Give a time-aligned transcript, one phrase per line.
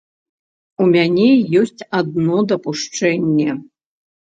[0.83, 1.29] У мяне
[1.61, 3.51] ёсць адно дапушчэнне.